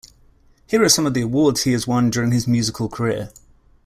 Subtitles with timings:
[0.65, 3.29] Here are some of the awards he has won during his musical career.